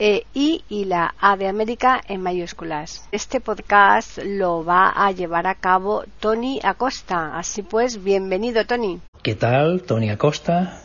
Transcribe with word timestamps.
e 0.00 0.24
I 0.32 0.64
y 0.70 0.86
la 0.86 1.14
A 1.20 1.36
de 1.36 1.46
América 1.46 2.00
en 2.08 2.22
mayúsculas. 2.22 3.06
Este 3.12 3.38
podcast 3.38 4.18
lo 4.24 4.64
va 4.64 4.88
a 4.88 5.12
llevar 5.12 5.46
a 5.46 5.56
cabo 5.56 6.04
Tony 6.20 6.58
Acosta. 6.62 7.38
Así 7.38 7.60
pues, 7.60 8.02
bienvenido 8.02 8.64
Tony. 8.64 8.98
¿Qué 9.22 9.34
tal? 9.34 9.82
Tony 9.82 10.08
Acosta, 10.08 10.80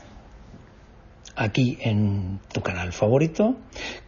aquí 1.38 1.78
en 1.80 2.42
tu 2.54 2.60
canal 2.60 2.92
favorito, 2.92 3.56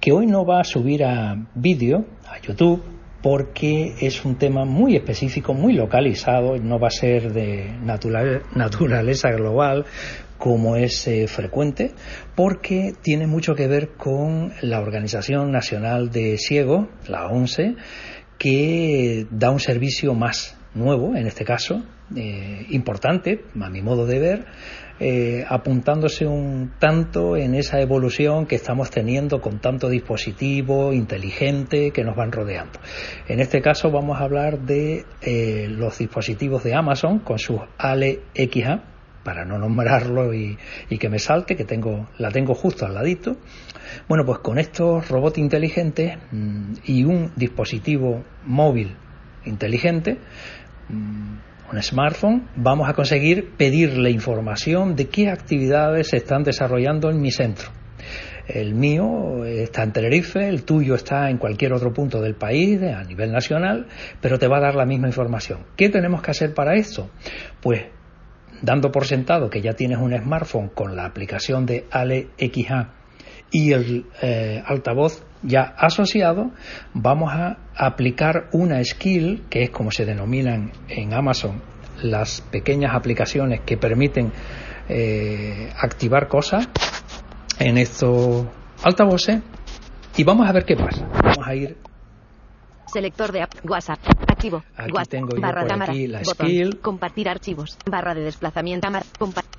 que 0.01 0.11
hoy 0.11 0.27
no 0.27 0.45
va 0.45 0.59
a 0.59 0.65
subir 0.65 1.05
a 1.05 1.37
vídeo, 1.55 2.03
a 2.29 2.41
YouTube, 2.41 2.83
porque 3.23 3.95
es 4.01 4.25
un 4.25 4.35
tema 4.35 4.65
muy 4.65 4.97
específico, 4.97 5.53
muy 5.53 5.71
localizado, 5.73 6.57
no 6.57 6.79
va 6.79 6.89
a 6.89 6.91
ser 6.91 7.31
de 7.31 7.71
naturaleza 7.81 9.31
global, 9.31 9.85
como 10.37 10.75
es 10.75 11.07
eh, 11.07 11.27
frecuente, 11.27 11.91
porque 12.35 12.93
tiene 13.01 13.27
mucho 13.27 13.55
que 13.55 13.67
ver 13.67 13.89
con 13.97 14.53
la 14.61 14.79
Organización 14.79 15.51
Nacional 15.51 16.11
de 16.11 16.37
Ciegos, 16.37 16.87
la 17.07 17.27
ONCE, 17.27 17.75
que 18.37 19.25
da 19.31 19.49
un 19.49 19.59
servicio 19.59 20.13
más 20.13 20.57
nuevo, 20.75 21.15
en 21.15 21.25
este 21.25 21.43
caso, 21.43 21.83
eh, 22.15 22.67
importante, 22.69 23.43
a 23.59 23.69
mi 23.69 23.81
modo 23.81 24.05
de 24.05 24.19
ver, 24.19 24.45
eh, 24.99 25.43
apuntándose 25.47 26.25
un 26.25 26.71
tanto 26.79 27.35
en 27.35 27.55
esa 27.55 27.81
evolución 27.81 28.45
que 28.45 28.55
estamos 28.55 28.91
teniendo 28.91 29.41
con 29.41 29.59
tanto 29.59 29.89
dispositivo 29.89 30.93
inteligente 30.93 31.91
que 31.91 32.03
nos 32.03 32.15
van 32.15 32.31
rodeando. 32.31 32.79
En 33.27 33.39
este 33.39 33.61
caso 33.61 33.91
vamos 33.91 34.19
a 34.19 34.23
hablar 34.23 34.59
de 34.59 35.05
los 35.69 35.97
dispositivos 35.97 36.63
de 36.63 36.75
Amazon 36.75 37.19
con 37.19 37.39
sus 37.39 37.59
Ale 37.77 38.21
XA, 38.35 38.96
para 39.27 39.43
no 39.43 39.57
nombrarlo 39.57 40.33
y, 40.33 40.57
que 40.97 41.09
me 41.09 41.19
salte, 41.19 41.57
que 41.57 41.65
tengo, 41.65 42.07
la 42.17 42.31
tengo 42.31 42.53
justo 42.53 42.85
al 42.85 42.93
ladito. 42.93 43.35
Bueno, 44.07 44.23
pues 44.25 44.39
con 44.39 44.57
estos 44.57 45.09
robots 45.09 45.37
inteligentes 45.37 46.17
mm, 46.31 46.73
y 46.85 47.03
un 47.03 47.33
dispositivo 47.35 48.23
móvil 48.45 48.95
inteligente, 49.43 50.17
mm, 50.87 51.73
un 51.73 51.83
smartphone, 51.83 52.47
vamos 52.55 52.87
a 52.87 52.93
conseguir 52.93 53.51
pedirle 53.57 54.11
información 54.11 54.95
de 54.95 55.09
qué 55.09 55.29
actividades 55.29 56.07
se 56.07 56.15
están 56.15 56.43
desarrollando 56.43 57.09
en 57.09 57.19
mi 57.19 57.31
centro. 57.31 57.67
El 58.47 58.75
mío 58.75 59.43
está 59.43 59.83
en 59.83 59.91
Tenerife, 59.91 60.47
el 60.47 60.63
tuyo 60.63 60.95
está 60.95 61.29
en 61.29 61.37
cualquier 61.37 61.73
otro 61.73 61.91
punto 61.91 62.21
del 62.21 62.35
país 62.35 62.81
a 62.81 63.03
nivel 63.03 63.33
nacional, 63.33 63.87
pero 64.21 64.39
te 64.39 64.47
va 64.47 64.59
a 64.59 64.61
dar 64.61 64.75
la 64.75 64.85
misma 64.85 65.07
información. 65.07 65.65
¿Qué 65.75 65.89
tenemos 65.89 66.21
que 66.21 66.31
hacer 66.31 66.53
para 66.53 66.75
esto? 66.75 67.09
Pues 67.59 67.96
dando 68.61 68.91
por 68.91 69.05
sentado 69.05 69.49
que 69.49 69.61
ya 69.61 69.73
tienes 69.73 69.99
un 69.99 70.15
smartphone 70.17 70.69
con 70.69 70.95
la 70.95 71.05
aplicación 71.05 71.65
de 71.65 71.85
AleXA 71.91 72.93
y 73.51 73.71
el 73.71 74.05
eh, 74.21 74.61
altavoz 74.65 75.23
ya 75.43 75.61
asociado, 75.77 76.51
vamos 76.93 77.31
a 77.33 77.57
aplicar 77.75 78.49
una 78.51 78.83
skill, 78.83 79.45
que 79.49 79.63
es 79.63 79.69
como 79.69 79.91
se 79.91 80.05
denominan 80.05 80.71
en 80.89 81.13
Amazon 81.13 81.61
las 82.01 82.41
pequeñas 82.41 82.93
aplicaciones 82.93 83.61
que 83.61 83.77
permiten 83.77 84.31
eh, 84.89 85.69
activar 85.79 86.27
cosas 86.27 86.67
en 87.59 87.77
estos 87.77 88.45
altavoces 88.83 89.41
y 90.15 90.23
vamos 90.23 90.49
a 90.49 90.51
ver 90.51 90.65
qué 90.65 90.75
pasa. 90.75 91.07
Vamos 91.23 91.47
a 91.47 91.55
ir 91.55 91.77
Selector 92.87 93.31
de 93.31 93.41
app. 93.41 93.53
WhatsApp. 93.65 93.99
Activo. 94.37 94.63
Aquí 94.75 94.91
WhatsApp. 94.91 95.09
tengo 95.09 95.35
yo 95.35 95.41
barra 95.41 95.61
por 95.61 95.69
cámara. 95.69 95.91
aquí 95.91 96.07
la 96.07 96.19
botón. 96.19 96.47
skill. 96.47 96.79
Compartir 96.79 97.27
archivos. 97.27 97.77
Barra 97.87 98.13
de 98.13 98.21
desplazamiento. 98.21 98.87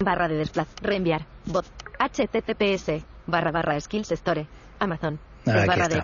Barra 0.00 0.28
de 0.28 0.36
desplazamiento. 0.36 0.86
Reenviar. 0.88 1.26
Bot. 1.46 1.66
HTTPS. 1.98 3.02
Barra 3.26 3.50
barra 3.50 3.80
skills 3.80 4.12
store. 4.12 4.46
Amazon. 4.78 5.18
Aquí 5.46 5.66
barra 5.66 5.84
está. 5.86 5.96
de. 5.96 6.02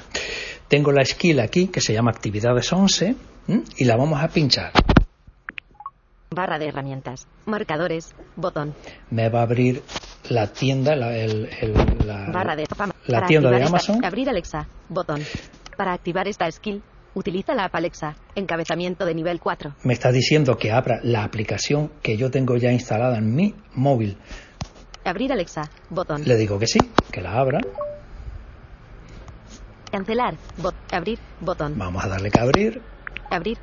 Tengo 0.67 0.91
la 0.91 1.05
skill 1.05 1.39
aquí 1.41 1.69
que 1.69 1.81
se 1.81 1.93
llama 1.93 2.11
actividades 2.11 2.73
11 2.73 3.15
¿m? 3.49 3.63
y 3.77 3.85
la 3.85 3.97
vamos 3.97 4.21
a 4.21 4.27
pinchar. 4.29 4.73
Barra 6.31 6.59
de 6.59 6.67
herramientas. 6.69 7.29
Marcadores. 7.47 8.13
Botón. 8.35 8.75
Me 9.11 9.29
va 9.29 9.41
a 9.41 9.43
abrir 9.43 9.83
la 10.31 10.49
tienda, 10.49 10.97
la, 10.97 11.17
el- 11.17 11.49
el- 11.61 11.75
la- 12.07 12.29
Barra 12.33 12.57
de. 12.57 12.67
la 13.07 13.25
tienda 13.27 13.51
de 13.51 13.57
activar 13.57 13.61
esta- 13.63 13.69
Amazon. 13.93 14.05
abrir 14.05 14.29
Alexa. 14.29 14.67
Botón. 14.89 15.21
Para 15.77 15.93
activar 15.93 16.27
esta 16.27 16.51
skill. 16.51 16.83
Utiliza 17.15 17.55
la 17.55 17.65
app 17.67 17.75
Alexa. 17.77 18.17
Encabezamiento 18.35 19.05
de 19.07 19.15
nivel 19.15 19.39
4. 19.41 19.75
me 19.85 19.93
está 19.93 20.11
diciendo 20.11 20.57
que 20.57 20.73
abra 20.73 20.99
la 21.03 21.23
aplicación 21.25 21.91
que 22.03 22.17
yo 22.17 22.31
tengo 22.31 22.57
ya 22.57 22.73
instalada 22.73 23.19
en 23.19 23.35
mi 23.35 23.55
móvil. 23.75 24.19
Abrir 25.05 25.33
Alexa. 25.33 25.71
Botón. 25.91 26.23
Le 26.25 26.37
digo 26.37 26.59
que 26.59 26.67
sí, 26.67 26.79
que 27.13 27.21
la 27.21 27.33
abra. 27.39 27.61
Cancelar. 29.91 30.35
Bot. 30.59 30.75
Abrir. 30.93 31.19
Botón. 31.41 31.79
Vamos 31.79 32.05
a 32.05 32.09
darle 32.09 32.31
que 32.31 32.41
abrir 32.41 32.83
Abrir. 33.31 33.59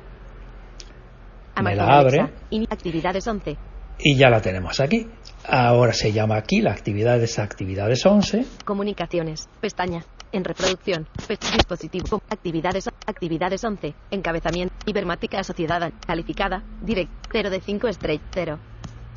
Me 1.62 1.74
la 1.76 1.98
Alexa. 1.98 2.22
abre. 2.24 2.34
Ini- 2.50 2.66
actividades 2.70 3.26
11. 3.26 3.56
y 4.04 4.16
ya 4.16 4.30
la 4.30 4.40
tenemos 4.40 4.80
aquí. 4.80 5.06
Ahora 5.46 5.92
se 5.92 6.12
llama 6.12 6.36
aquí 6.36 6.60
la 6.62 6.72
actividades 6.72 7.38
actividades 7.38 8.04
11. 8.06 8.46
Comunicaciones. 8.64 9.48
Pestaña. 9.60 10.04
En 10.32 10.44
reproducción. 10.44 11.06
Dispositivo. 11.28 12.22
Actividades. 12.30 12.88
Actividades 13.06 13.62
11. 13.64 13.94
Encabezamiento. 14.10 14.74
Ibermática 14.86 15.42
sociedad 15.44 15.92
calificada. 16.06 16.62
Direct. 16.80 17.10
0 17.30 17.50
de 17.50 17.60
5 17.60 17.88
straight 17.88 18.22
0. 18.32 18.58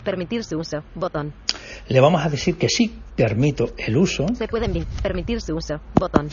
Permitir 0.04 0.44
su 0.44 0.58
uso. 0.60 0.84
Botón. 0.94 1.34
Le 1.88 2.00
vamos 2.00 2.24
a 2.24 2.30
decir 2.30 2.58
que 2.58 2.70
sí, 2.70 3.02
permito 3.16 3.74
el 3.78 3.98
uso. 3.98 4.26
Se 4.36 4.48
pueden 4.48 4.86
permitir 5.02 5.42
su 5.42 5.56
uso. 5.56 5.80
Botón. 6.00 6.28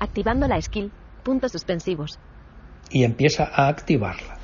Activando 0.00 0.48
la 0.48 0.60
skill. 0.60 0.90
Puntos 1.22 1.52
suspensivos. 1.52 2.18
y 2.90 3.04
empieza 3.04 3.44
a 3.44 3.68
activarla. 3.68 4.36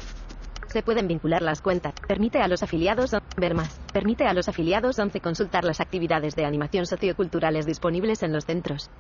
Se 0.69 0.82
pueden 0.82 1.06
vincular 1.09 1.43
las 1.43 1.60
cuentas. 1.60 1.93
Permite 2.06 2.38
a 2.41 2.49
los 2.49 2.62
afiliados 2.62 3.15
ver 3.37 3.55
más. 3.55 3.78
Permite 3.93 4.25
a 4.25 4.32
los 4.32 4.49
afiliados 4.49 4.99
11 4.99 5.20
consultar 5.20 5.65
las 5.65 5.81
actividades 5.81 6.34
de 6.37 6.44
animación 6.44 6.87
socioculturales 6.87 7.66
disponibles 7.66 8.22
en 8.22 8.32
los 8.32 8.44
centros. 8.47 8.91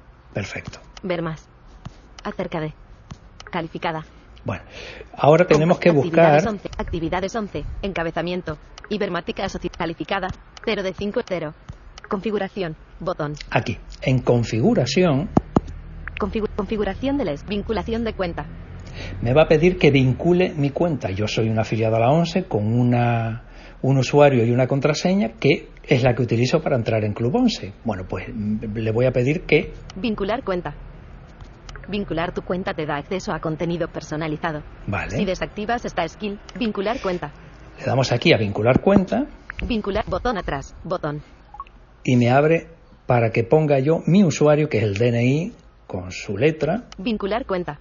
Perfecto. 0.42 0.78
Ver 1.02 1.20
más. 1.20 1.48
Acerca 2.22 2.60
de. 2.60 2.72
Calificada. 3.50 4.04
Bueno, 4.44 4.62
ahora 5.16 5.44
tenemos 5.44 5.80
que 5.80 5.88
Actividades 5.88 6.44
buscar 6.44 6.54
11. 6.54 6.70
Actividades 6.78 7.34
11. 7.34 7.64
Encabezamiento. 7.82 8.56
Ibermática 8.88 9.46
calificada. 9.76 10.28
0 10.64 10.82
de 10.84 10.94
5 10.94 11.20
0. 11.26 11.54
Configuración. 12.08 12.76
Botón. 13.00 13.34
aquí, 13.50 13.78
en 14.02 14.20
configuración, 14.20 15.28
Configu- 16.20 16.48
configuración 16.54 17.18
de 17.18 17.24
les. 17.24 17.44
Vinculación 17.44 18.04
de 18.04 18.12
cuenta. 18.12 18.46
me 19.20 19.32
va 19.34 19.42
a 19.42 19.48
pedir 19.48 19.76
que 19.76 19.90
vincule 19.90 20.52
mi 20.56 20.70
cuenta. 20.70 21.10
Yo 21.10 21.26
soy 21.26 21.48
un 21.48 21.58
afiliado 21.58 21.96
a 21.96 22.00
la 22.00 22.10
11 22.10 22.44
con 22.44 22.64
una, 22.78 23.42
un 23.82 23.98
usuario 23.98 24.44
y 24.44 24.50
una 24.50 24.66
contraseña 24.66 25.32
que 25.40 25.68
es 25.84 26.02
la 26.02 26.14
que 26.14 26.22
utilizo 26.22 26.60
para 26.60 26.76
entrar 26.76 27.04
en 27.04 27.14
Club 27.14 27.34
11. 27.36 27.72
Bueno, 27.84 28.04
pues 28.08 28.26
mm, 28.32 28.64
le 28.74 28.90
voy 28.92 29.06
a 29.06 29.12
pedir 29.12 29.42
que 29.42 29.72
Vincular 29.96 30.42
cuenta. 30.44 30.74
Vincular 31.88 32.32
tu 32.34 32.42
cuenta 32.42 32.74
te 32.74 32.84
da 32.84 32.96
acceso 32.96 33.32
a 33.32 33.40
contenido 33.40 33.88
personalizado. 33.88 34.62
Vale. 34.86 35.10
Si 35.16 35.24
desactivas 35.24 35.84
esta 35.84 36.06
skill, 36.06 36.38
vincular 36.58 37.00
cuenta. 37.00 37.32
le 37.78 37.84
damos 37.86 38.12
aquí 38.12 38.32
a 38.32 38.36
vincular 38.36 38.80
cuenta 38.80 39.26
Vincular 39.66 40.04
botón 40.06 40.36
atrás. 40.38 40.74
Botón. 40.84 41.22
y 42.04 42.16
me 42.16 42.30
abre 42.30 42.68
para 43.06 43.30
que 43.30 43.42
ponga 43.42 43.78
yo 43.78 44.02
mi 44.06 44.22
usuario, 44.22 44.68
que 44.68 44.78
es 44.78 44.84
el 44.84 44.94
DNI, 44.94 45.52
con 45.86 46.12
su 46.12 46.36
letra. 46.36 46.84
Vincular 46.98 47.46
cuenta. 47.46 47.80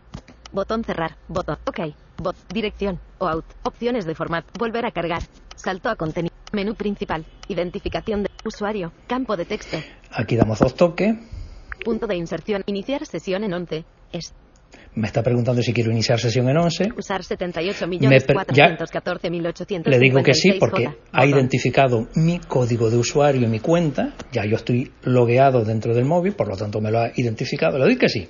Botón 0.53 0.83
cerrar. 0.85 1.17
Botón. 1.27 1.57
OK. 1.67 1.79
Bot. 2.17 2.35
Dirección. 2.53 2.99
O 3.19 3.27
out. 3.27 3.45
Opciones 3.63 4.05
de 4.05 4.15
formato. 4.15 4.47
Volver 4.59 4.85
a 4.85 4.91
cargar. 4.91 5.21
Salto 5.55 5.89
a 5.89 5.95
contenido. 5.95 6.33
Menú 6.51 6.75
principal. 6.75 7.25
Identificación 7.47 8.23
de 8.23 8.29
usuario. 8.45 8.91
Campo 9.07 9.35
de 9.35 9.45
texto. 9.45 9.77
Aquí 10.11 10.35
damos 10.35 10.59
dos 10.59 10.75
toques. 10.75 11.15
Punto 11.83 12.07
de 12.07 12.15
inserción. 12.15 12.63
Iniciar 12.65 13.05
sesión 13.05 13.43
en 13.43 13.53
11. 13.53 13.85
Es 14.11 14.33
Me 14.95 15.07
está 15.07 15.21
preguntando 15.21 15.61
si 15.61 15.73
quiero 15.73 15.91
iniciar 15.91 16.19
sesión 16.19 16.49
en 16.49 16.57
11. 16.57 16.89
usar 16.97 17.23
78 17.23 17.85
Me 17.85 17.87
millones 17.87 18.23
per- 18.23 18.35
414 18.35 19.29
mil 19.29 19.43
Le 19.85 19.99
digo 19.99 20.23
que 20.23 20.33
sí 20.33 20.53
porque 20.59 20.87
856 20.87 21.09
ha 21.13 21.25
identificado 21.25 22.07
mi 22.15 22.39
código 22.39 22.89
de 22.89 22.97
usuario 22.97 23.41
y 23.43 23.47
mi 23.47 23.59
cuenta. 23.59 24.13
Ya 24.31 24.45
yo 24.45 24.55
estoy 24.55 24.91
logueado 25.03 25.63
dentro 25.63 25.93
del 25.93 26.05
móvil, 26.05 26.33
por 26.33 26.47
lo 26.47 26.55
tanto 26.57 26.81
me 26.81 26.91
lo 26.91 26.99
ha 26.99 27.11
identificado. 27.15 27.77
Le 27.77 27.85
doy 27.85 27.97
que 27.97 28.09
sí. 28.09 28.25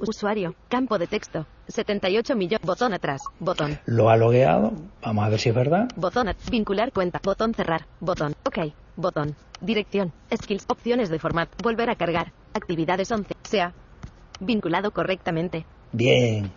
Usuario. 0.00 0.54
Campo 0.68 0.98
de 0.98 1.06
texto. 1.06 1.46
78 1.68 2.34
millones. 2.36 2.66
Botón 2.66 2.92
atrás. 2.92 3.22
Botón. 3.38 3.78
Lo 3.86 4.10
ha 4.10 4.16
logueado. 4.16 4.72
Vamos 5.02 5.24
a 5.24 5.28
ver 5.28 5.38
si 5.40 5.48
es 5.50 5.54
verdad. 5.54 5.88
Botón. 5.96 6.34
Vincular 6.50 6.92
cuenta. 6.92 7.20
Botón 7.22 7.54
cerrar. 7.54 7.86
Botón. 8.00 8.34
OK. 8.44 8.72
Botón. 8.96 9.36
Dirección. 9.60 10.12
Skills. 10.34 10.64
Opciones 10.68 11.08
de 11.08 11.18
format. 11.18 11.48
Volver 11.62 11.90
a 11.90 11.96
cargar. 11.96 12.32
Actividades 12.54 13.10
11. 13.10 13.34
Sea. 13.42 13.72
Vinculado 14.40 14.90
correctamente. 14.90 15.66
Bien. 15.92 16.52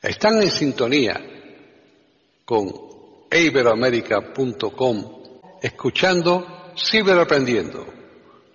Están 0.00 0.40
en 0.42 0.50
sintonía 0.50 1.20
con 2.44 2.70
iberoamerica.com 3.30 5.18
escuchando 5.60 6.72
Ciberaprendiendo, 6.76 7.86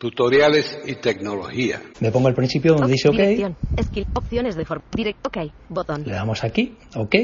tutoriales 0.03 0.77
y 0.85 0.95
tecnología. 0.95 1.81
Me 2.01 2.11
pongo 2.11 2.27
al 2.27 2.33
principio 2.33 2.73
donde 2.73 2.91
dice 2.91 3.07
OK. 3.07 3.15
Dirección. 3.15 3.55
Skill. 3.81 4.05
Opciones 4.13 4.57
de. 4.57 4.65
Direct. 4.93 5.25
OK. 5.25 5.37
Botón. 5.69 6.03
Le 6.05 6.11
damos 6.11 6.43
aquí. 6.43 6.77
OK. 6.97 7.15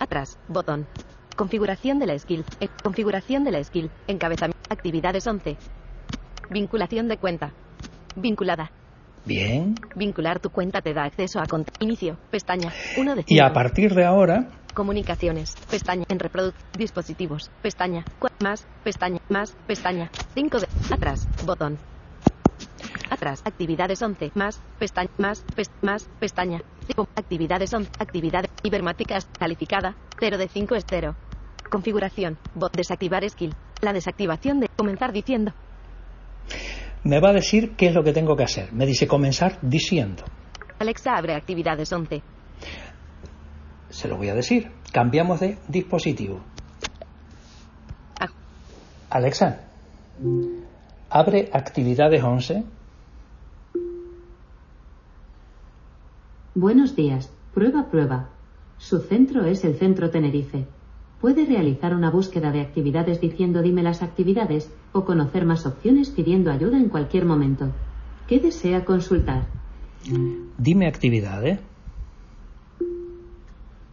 Atrás. 0.00 0.36
Botón. 0.48 0.88
Configuración 1.36 2.00
de 2.00 2.06
la 2.06 2.18
skill. 2.18 2.44
Eh, 2.58 2.66
configuración 2.82 3.44
de 3.44 3.52
la 3.52 3.62
skill. 3.62 3.90
Encabezamiento. 4.08 4.58
Actividades 4.68 5.24
11. 5.24 5.56
Vinculación 6.50 7.06
de 7.06 7.16
cuenta. 7.16 7.52
Vinculada. 8.16 8.72
Bien. 9.24 9.76
Vincular 9.94 10.40
tu 10.40 10.50
cuenta 10.50 10.82
te 10.82 10.92
da 10.94 11.04
acceso 11.04 11.38
a 11.38 11.44
Inicio. 11.78 12.18
Pestaña. 12.32 12.72
1 12.98 13.14
de 13.14 13.24
Y 13.28 13.38
a 13.38 13.44
5. 13.50 13.54
partir 13.54 13.94
de 13.94 14.04
ahora, 14.04 14.48
Comunicaciones. 14.74 15.54
Pestaña. 15.70 16.04
En 16.08 16.18
reproduc. 16.18 16.54
Dispositivos. 16.76 17.50
Pestaña. 17.62 18.04
Más. 18.42 18.66
Pestaña. 18.82 19.20
Más. 19.28 19.56
Pestaña. 19.68 20.10
5 20.34 20.58
de. 20.58 20.66
Atrás. 20.92 21.28
Botón. 21.46 21.78
Atrás. 23.08 23.42
Actividades 23.44 24.02
11. 24.02 24.32
Más. 24.34 24.60
Pestaña. 24.78 25.10
Más. 25.16 25.44
Más. 25.80 26.08
Pestaña. 26.18 26.60
Cinco. 26.88 27.08
Actividades 27.14 27.72
11. 27.72 27.90
Actividades. 28.00 28.50
Ibermáticas. 28.64 29.28
Calificada. 29.38 29.94
0 30.18 30.38
de 30.38 30.48
5 30.48 30.74
es 30.74 30.84
0. 30.88 31.14
Configuración. 31.70 32.36
Bot. 32.56 32.76
Desactivar 32.76 33.28
skill. 33.30 33.54
La 33.80 33.92
desactivación 33.92 34.58
de. 34.58 34.68
Comenzar 34.76 35.12
diciendo. 35.12 35.52
me 37.04 37.20
va 37.20 37.30
a 37.30 37.32
decir 37.34 37.76
qué 37.76 37.86
es 37.86 37.94
lo 37.94 38.02
que 38.02 38.12
tengo 38.12 38.34
que 38.34 38.42
hacer. 38.42 38.72
Me 38.72 38.86
dice 38.86 39.06
comenzar 39.06 39.58
diciendo. 39.62 40.24
Alexa 40.80 41.14
abre 41.16 41.34
actividades 41.34 41.92
11. 41.92 42.33
Se 43.94 44.08
lo 44.08 44.16
voy 44.16 44.28
a 44.28 44.34
decir. 44.34 44.70
Cambiamos 44.92 45.38
de 45.38 45.56
dispositivo. 45.68 46.40
Ah. 48.20 48.26
Alexa, 49.08 49.60
abre 51.08 51.48
actividades 51.52 52.22
11. 52.22 52.64
Buenos 56.56 56.96
días. 56.96 57.30
Prueba, 57.54 57.88
prueba. 57.88 58.30
Su 58.78 58.98
centro 58.98 59.44
es 59.44 59.64
el 59.64 59.76
Centro 59.76 60.10
Tenerife. 60.10 60.66
Puede 61.20 61.46
realizar 61.46 61.94
una 61.94 62.10
búsqueda 62.10 62.50
de 62.50 62.62
actividades 62.62 63.20
diciendo 63.20 63.62
dime 63.62 63.84
las 63.84 64.02
actividades 64.02 64.70
o 64.92 65.04
conocer 65.04 65.46
más 65.46 65.66
opciones 65.66 66.10
pidiendo 66.10 66.50
ayuda 66.50 66.78
en 66.78 66.88
cualquier 66.88 67.26
momento. 67.26 67.70
¿Qué 68.26 68.40
desea 68.40 68.84
consultar? 68.84 69.46
Dime 70.58 70.88
actividades. 70.88 71.60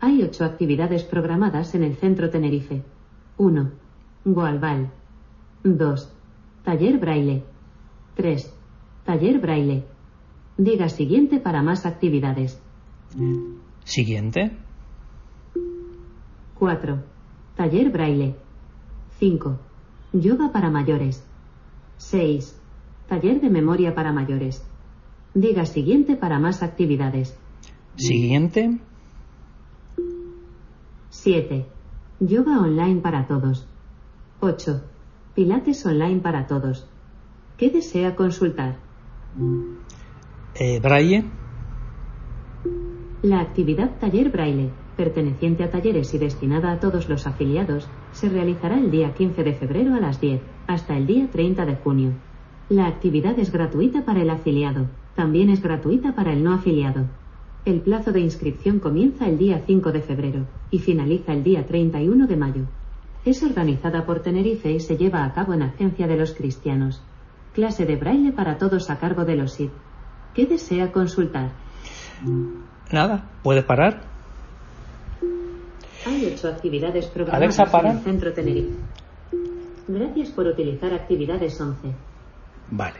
Hay 0.04 0.24
ocho 0.24 0.46
actividades 0.46 1.04
programadas 1.04 1.76
en 1.76 1.84
el 1.84 1.96
Centro 1.96 2.32
Tenerife. 2.32 2.82
1. 3.38 3.72
Goalbal. 4.26 4.90
2. 5.64 6.14
Taller 6.64 6.98
Braille. 6.98 7.44
3. 8.16 8.52
Taller 9.06 9.40
Braille. 9.40 9.86
Diga 10.58 10.90
siguiente 10.90 11.40
para 11.40 11.62
más 11.62 11.86
actividades. 11.86 12.60
Siguiente. 13.84 14.58
4. 16.56 17.04
Taller 17.56 17.92
Braille. 17.92 18.36
5. 19.20 19.60
Yoga 20.14 20.52
para 20.52 20.72
mayores. 20.72 21.24
6. 21.98 22.60
Taller 23.08 23.40
de 23.40 23.52
memoria 23.52 23.94
para 23.94 24.12
mayores. 24.12 24.68
Diga 25.36 25.68
siguiente 25.68 26.16
para 26.16 26.40
más 26.40 26.64
actividades. 26.64 27.38
Siguiente. 27.98 28.80
7. 31.24 31.68
Yoga 32.20 32.60
online 32.60 33.00
para 33.00 33.28
todos. 33.28 33.68
8. 34.40 34.82
Pilates 35.36 35.86
online 35.86 36.20
para 36.20 36.48
todos. 36.48 36.88
¿Qué 37.58 37.70
desea 37.70 38.16
consultar? 38.16 38.78
Eh, 40.56 40.80
Braille. 40.80 41.26
La 43.22 43.40
actividad 43.40 44.00
Taller 44.00 44.32
Braille, 44.32 44.72
perteneciente 44.98 45.64
a 45.64 45.70
talleres 45.70 46.12
y 46.16 46.18
destinada 46.18 46.72
a 46.72 46.80
todos 46.80 47.08
los 47.08 47.28
afiliados, 47.28 47.88
se 48.14 48.28
realizará 48.28 48.80
el 48.80 48.90
día 48.90 49.14
15 49.14 49.44
de 49.44 49.54
febrero 49.54 49.94
a 49.94 50.00
las 50.00 50.20
10 50.20 50.42
hasta 50.66 50.98
el 50.98 51.06
día 51.06 51.30
30 51.32 51.68
de 51.68 51.76
junio. 51.76 52.14
La 52.68 52.88
actividad 52.88 53.38
es 53.38 53.52
gratuita 53.52 54.06
para 54.06 54.24
el 54.24 54.32
afiliado, 54.32 54.88
también 55.16 55.52
es 55.52 55.62
gratuita 55.62 56.16
para 56.16 56.34
el 56.34 56.44
no 56.44 56.52
afiliado. 56.52 57.06
El 57.64 57.82
plazo 57.82 58.12
de 58.12 58.20
inscripción 58.22 58.80
comienza 58.80 59.28
el 59.28 59.38
día 59.38 59.62
5 59.68 59.92
de 59.92 60.02
febrero 60.02 60.48
y 60.72 60.80
finaliza 60.80 61.32
el 61.32 61.44
día 61.44 61.64
31 61.66 62.26
de 62.26 62.36
mayo. 62.36 62.64
Es 63.24 63.44
organizada 63.44 64.04
por 64.04 64.22
Tenerife 64.22 64.72
y 64.72 64.80
se 64.80 64.98
lleva 64.98 65.24
a 65.24 65.34
cabo 65.34 65.54
en 65.54 65.62
Agencia 65.62 66.08
de 66.08 66.18
los 66.18 66.34
Cristianos. 66.34 67.04
Clase 67.54 67.86
de 67.86 67.98
braille 67.98 68.32
para 68.32 68.58
todos 68.58 68.90
a 68.90 68.98
cargo 68.98 69.26
de 69.26 69.36
los 69.36 69.54
SID. 69.54 69.70
¿Qué 70.34 70.48
desea 70.48 70.92
consultar? 70.92 71.52
Nada. 72.92 73.30
¿Puedes 73.44 73.64
parar? 73.64 74.06
Hay 76.08 76.34
ocho 76.34 76.48
actividades 76.48 77.06
programadas 77.08 77.60
Alexa, 77.60 77.72
para. 77.72 77.92
en 77.92 77.98
el 77.98 78.04
Centro 78.04 78.34
Tenerife. 78.34 78.74
Gracias 79.88 80.32
por 80.32 80.48
utilizar 80.48 80.92
actividades 80.96 81.62
11. 81.62 81.94
Vale. 82.72 82.96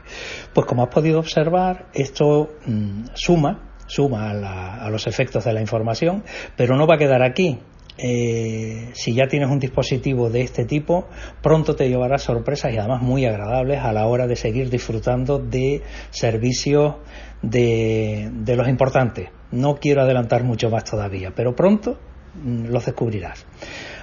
Pues 0.54 0.68
como 0.68 0.84
has 0.84 0.94
podido 0.94 1.18
observar, 1.18 1.88
esto 1.94 2.50
mm, 2.68 3.06
suma, 3.16 3.71
suma 3.92 4.30
a, 4.30 4.34
la- 4.34 4.76
a 4.86 4.90
los 4.90 5.06
efectos 5.08 5.44
de 5.46 5.54
la 5.54 5.62
información, 5.62 6.24
pero 6.56 6.76
no 6.78 6.88
va 6.88 6.96
a 6.96 6.98
quedar 6.98 7.22
aquí. 7.24 7.60
Eh, 7.98 8.90
si 8.94 9.14
ya 9.14 9.28
tienes 9.28 9.50
un 9.50 9.60
dispositivo 9.60 10.30
de 10.30 10.42
este 10.42 10.66
tipo, 10.66 11.08
pronto 11.44 11.76
te 11.76 11.88
llevará 11.90 12.18
sorpresas 12.18 12.74
y 12.74 12.78
además 12.78 13.02
muy 13.02 13.26
agradables 13.26 13.80
a 13.80 13.92
la 13.94 14.08
hora 14.08 14.26
de 14.28 14.36
seguir 14.36 14.70
disfrutando 14.70 15.38
de 15.38 15.84
servicios 16.10 16.96
de, 17.42 18.30
de 18.34 18.56
los 18.56 18.68
importantes. 18.70 19.30
No 19.52 19.76
quiero 19.76 20.02
adelantar 20.02 20.44
mucho 20.44 20.70
más 20.70 20.86
todavía, 20.86 21.32
pero 21.36 21.54
pronto 21.56 22.00
mm, 22.44 22.68
los 22.68 22.86
descubrirás. 22.86 23.46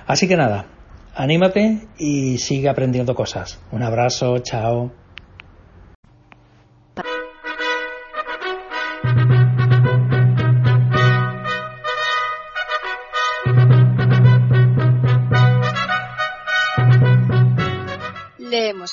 Así 0.07 0.29
que 0.29 0.37
nada, 0.37 0.67
anímate 1.15 1.81
y 1.99 2.39
sigue 2.39 2.69
aprendiendo 2.69 3.15
cosas. 3.15 3.59
Un 3.73 3.83
abrazo, 3.83 4.39
chao. 4.41 4.93